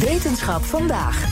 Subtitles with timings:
[0.00, 1.24] Wetenschap vandaag.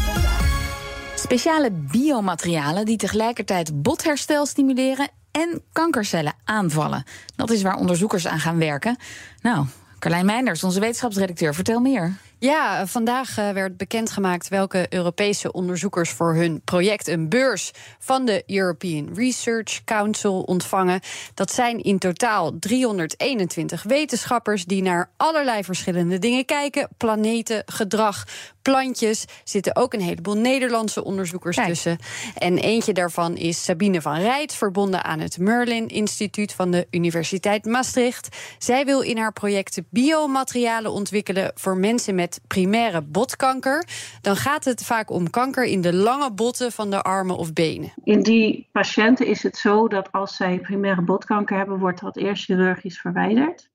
[1.14, 7.04] Speciale biomaterialen die tegelijkertijd botherstel stimuleren en kankercellen aanvallen.
[7.36, 8.96] Dat is waar onderzoekers aan gaan werken.
[9.40, 9.66] Nou,
[9.98, 12.16] Carlijn Meinders, onze wetenschapsredacteur, vertel meer.
[12.44, 18.42] Ja, vandaag eh, werd bekendgemaakt welke Europese onderzoekers voor hun project een beurs van de
[18.46, 21.00] European Research Council ontvangen.
[21.34, 28.24] Dat zijn in totaal 321 wetenschappers die naar allerlei verschillende dingen kijken: planeten, gedrag,
[28.62, 29.24] plantjes.
[29.44, 31.98] Zitten ook een heleboel Nederlandse onderzoekers tussen.
[32.38, 37.64] En eentje daarvan is Sabine van Rijt, verbonden aan het Merlin Instituut van de Universiteit
[37.64, 38.36] Maastricht.
[38.58, 43.84] Zij wil in haar project biomaterialen ontwikkelen voor mensen met primaire botkanker.
[44.20, 47.92] Dan gaat het vaak om kanker in de lange botten van de armen of benen.
[48.04, 52.44] In die patiënten is het zo dat als zij primaire botkanker hebben, wordt dat eerst
[52.44, 53.70] chirurgisch verwijderd.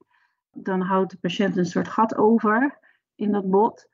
[0.52, 2.80] Dan houdt de patiënt een soort gat over
[3.16, 3.88] in dat bot.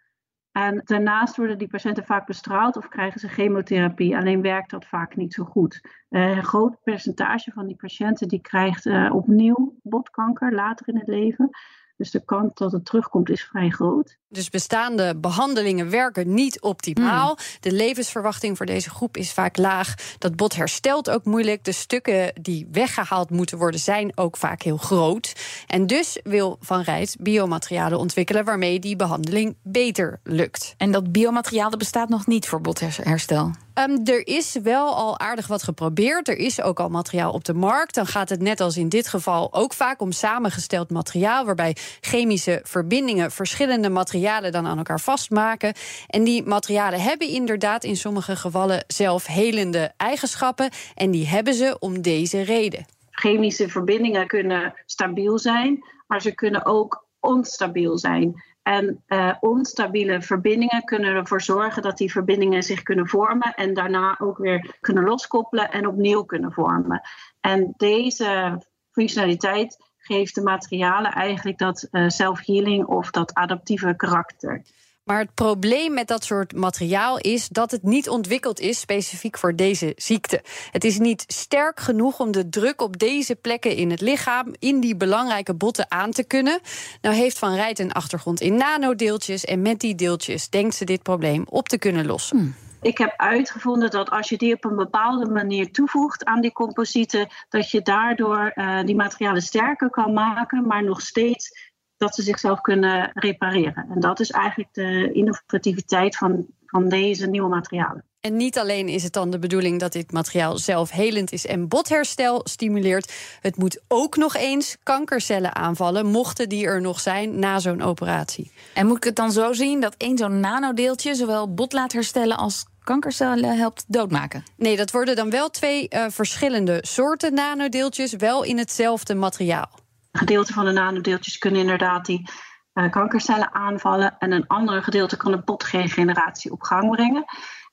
[0.52, 4.18] En daarnaast worden die patiënten vaak bestraald of krijgen ze chemotherapie.
[4.18, 5.82] Alleen werkt dat vaak niet zo goed.
[6.10, 11.08] Uh, een groot percentage van die patiënten die krijgt uh, opnieuw botkanker later in het
[11.08, 11.50] leven.
[11.98, 14.18] Dus de kans dat het terugkomt is vrij groot.
[14.30, 17.28] Dus bestaande behandelingen werken niet optimaal.
[17.28, 17.46] Hmm.
[17.60, 19.94] De levensverwachting voor deze groep is vaak laag.
[20.18, 21.64] Dat bot herstelt ook moeilijk.
[21.64, 25.34] De stukken die weggehaald moeten worden zijn ook vaak heel groot.
[25.68, 30.74] En dus wil Van Rijt biomaterialen ontwikkelen waarmee die behandeling beter lukt.
[30.78, 33.52] En dat biomateriaal dat bestaat nog niet voor botherstel?
[33.80, 36.28] Um, er is wel al aardig wat geprobeerd.
[36.28, 37.96] Er is ook al materiaal op de markt.
[37.96, 42.60] Dan gaat het net als in dit geval ook vaak om samengesteld materiaal, waarbij chemische
[42.64, 45.74] verbindingen verschillende materialen dan aan elkaar vastmaken.
[46.08, 50.70] En die materialen hebben inderdaad in sommige gevallen zelfhelende eigenschappen.
[50.94, 52.86] En die hebben ze om deze reden.
[53.12, 58.44] Chemische verbindingen kunnen stabiel zijn, maar ze kunnen ook onstabiel zijn.
[58.68, 64.20] En uh, onstabiele verbindingen kunnen ervoor zorgen dat die verbindingen zich kunnen vormen en daarna
[64.20, 67.02] ook weer kunnen loskoppelen en opnieuw kunnen vormen.
[67.40, 68.62] En deze
[68.92, 74.62] functionaliteit geeft de materialen eigenlijk dat uh, self-healing of dat adaptieve karakter.
[75.06, 79.56] Maar het probleem met dat soort materiaal is dat het niet ontwikkeld is specifiek voor
[79.56, 80.42] deze ziekte.
[80.72, 84.80] Het is niet sterk genoeg om de druk op deze plekken in het lichaam, in
[84.80, 86.60] die belangrijke botten aan te kunnen.
[87.02, 91.04] Nou heeft Van Rijt een achtergrond in nanodeeltjes en met die deeltjes denkt ze dit
[91.04, 92.38] probleem op te kunnen lossen.
[92.38, 92.56] Hmm.
[92.82, 97.28] Ik heb uitgevonden dat als je die op een bepaalde manier toevoegt aan die composieten,
[97.50, 102.62] dat je daardoor uh, die materialen sterker kan maken, maar nog steeds dat ze zichzelf
[102.62, 103.86] kunnen repareren.
[103.90, 108.04] En dat is eigenlijk de innovativiteit van, van deze nieuwe materialen.
[108.26, 112.42] En niet alleen is het dan de bedoeling dat dit materiaal zelfhelend is en botherstel
[112.44, 113.14] stimuleert.
[113.42, 118.52] Het moet ook nog eens kankercellen aanvallen, mochten die er nog zijn na zo'n operatie.
[118.74, 122.38] En moet ik het dan zo zien dat één zo'n nanodeeltje zowel bot laat herstellen
[122.38, 124.44] als kankercellen helpt doodmaken?
[124.58, 129.70] Nee, dat worden dan wel twee uh, verschillende soorten nanodeeltjes, wel in hetzelfde materiaal.
[130.18, 132.30] Gedeelte van de nanodeeltjes kunnen inderdaad die
[132.74, 134.16] uh, kankercellen aanvallen.
[134.20, 137.26] En een andere gedeelte kan de botregeneratie op gang brengen.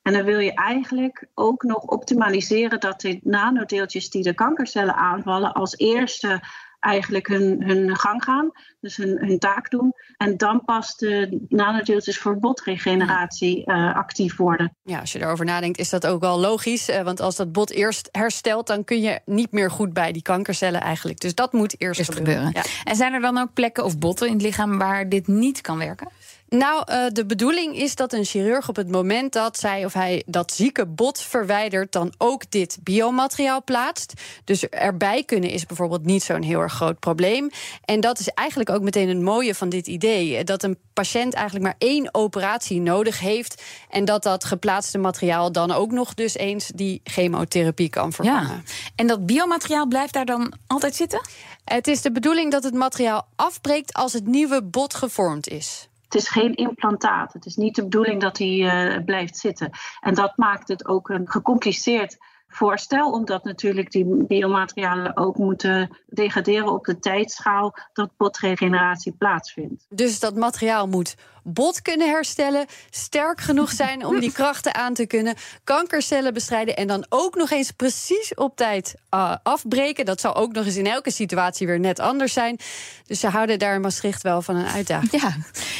[0.02, 5.52] En dan wil je eigenlijk ook nog optimaliseren dat de nanodeeltjes die de kankercellen aanvallen
[5.52, 6.40] als eerste
[6.82, 8.50] eigenlijk hun, hun gang gaan,
[8.80, 9.92] dus hun, hun taak doen.
[10.16, 14.76] En dan pas de nanodeeltjes voor botregeneratie uh, actief worden.
[14.82, 16.88] Ja, als je erover nadenkt, is dat ook wel logisch.
[16.88, 20.22] Uh, want als dat bot eerst herstelt, dan kun je niet meer goed bij die
[20.22, 21.20] kankercellen eigenlijk.
[21.20, 22.46] Dus dat moet eerst, eerst gebeuren.
[22.46, 22.70] gebeuren.
[22.84, 22.90] Ja.
[22.90, 25.78] En zijn er dan ook plekken of botten in het lichaam waar dit niet kan
[25.78, 26.08] werken?
[26.52, 30.22] Nou, uh, de bedoeling is dat een chirurg op het moment dat zij of hij
[30.26, 34.12] dat zieke bot verwijdert, dan ook dit biomateriaal plaatst.
[34.44, 37.50] Dus erbij kunnen is bijvoorbeeld niet zo'n heel erg groot probleem.
[37.84, 41.64] En dat is eigenlijk ook meteen het mooie van dit idee: dat een patiënt eigenlijk
[41.64, 43.62] maar één operatie nodig heeft.
[43.90, 48.62] En dat dat geplaatste materiaal dan ook nog dus eens die chemotherapie kan vervangen.
[48.64, 48.72] Ja.
[48.94, 51.20] En dat biomateriaal blijft daar dan altijd zitten?
[51.64, 55.86] Het is de bedoeling dat het materiaal afbreekt als het nieuwe bot gevormd is.
[56.12, 57.32] Het is geen implantaat.
[57.32, 58.48] Het is niet de bedoeling dat hij
[58.96, 59.70] uh, blijft zitten.
[60.00, 66.72] En dat maakt het ook een gecompliceerd voorstel, omdat natuurlijk die biomaterialen ook moeten degraderen
[66.72, 69.86] op de tijdschaal dat botregeneratie plaatsvindt.
[69.88, 75.06] Dus dat materiaal moet bot kunnen herstellen, sterk genoeg zijn om die krachten aan te
[75.06, 75.34] kunnen,
[75.64, 80.04] kankercellen bestrijden en dan ook nog eens precies op tijd uh, afbreken.
[80.04, 82.58] Dat zal ook nog eens in elke situatie weer net anders zijn.
[83.06, 85.22] Dus ze houden daar in Maastricht wel van een uitdaging.
[85.22, 85.36] Ja,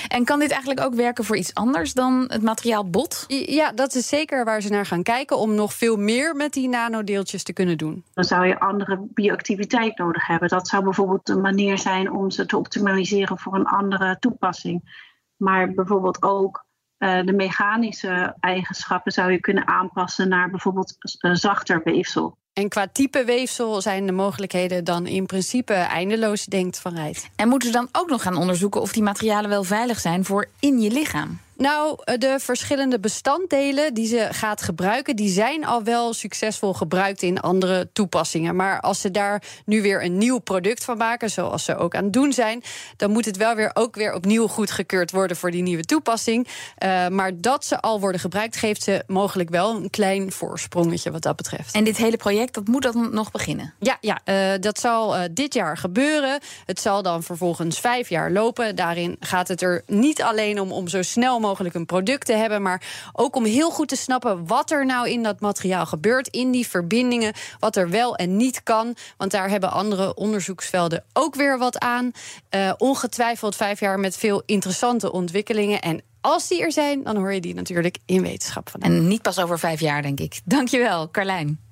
[0.08, 3.24] en kan dit eigenlijk ook werken voor iets anders dan het materiaal bot?
[3.28, 6.68] Ja, dat is zeker waar ze naar gaan kijken om nog veel meer met die
[6.68, 8.04] nanodeeltjes te kunnen doen.
[8.14, 10.48] Dan zou je andere bioactiviteit nodig hebben.
[10.48, 15.10] Dat zou bijvoorbeeld een manier zijn om ze te optimaliseren voor een andere toepassing.
[15.42, 16.64] Maar bijvoorbeeld ook
[16.98, 20.96] de mechanische eigenschappen zou je kunnen aanpassen naar bijvoorbeeld
[21.32, 22.36] zachter weefsel.
[22.52, 27.30] En qua type weefsel zijn de mogelijkheden dan in principe eindeloos, denkt Van Rijt.
[27.36, 30.48] En moeten ze dan ook nog gaan onderzoeken of die materialen wel veilig zijn voor
[30.60, 31.38] in je lichaam?
[31.62, 37.22] Nou, eh, de verschillende bestanddelen die ze gaat gebruiken, die zijn al wel succesvol gebruikt
[37.22, 38.56] in andere toepassingen.
[38.56, 42.04] Maar als ze daar nu weer een nieuw product van maken, zoals ze ook aan
[42.04, 42.62] het doen zijn,
[42.96, 46.48] dan moet het wel weer ook weer opnieuw goedgekeurd worden voor die nieuwe toepassing.
[46.78, 51.22] Uh, maar dat ze al worden gebruikt, geeft ze mogelijk wel een klein voorsprongetje wat
[51.22, 51.74] dat betreft.
[51.74, 53.74] En dit hele project, dat moet dan nog beginnen?
[53.78, 56.40] Ja, ja uh, dat zal uh, dit jaar gebeuren.
[56.66, 58.76] Het zal dan vervolgens vijf jaar lopen.
[58.76, 62.32] Daarin gaat het er niet alleen om om zo snel mogelijk mogelijk een product te
[62.32, 62.82] hebben, maar
[63.12, 66.66] ook om heel goed te snappen wat er nou in dat materiaal gebeurt, in die
[66.66, 68.96] verbindingen, wat er wel en niet kan.
[69.16, 72.10] Want daar hebben andere onderzoeksvelden ook weer wat aan.
[72.50, 75.80] Uh, ongetwijfeld vijf jaar met veel interessante ontwikkelingen.
[75.80, 78.80] En als die er zijn, dan hoor je die natuurlijk in wetenschap van.
[78.80, 80.40] En niet pas over vijf jaar, denk ik.
[80.44, 81.71] Dankjewel, Carlijn.